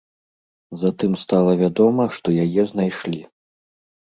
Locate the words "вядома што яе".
1.61-2.67